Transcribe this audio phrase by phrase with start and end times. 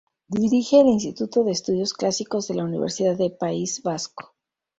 [0.35, 4.33] Dirige el Instituto de Estudios Clásicos de la Universidad del País Vasco.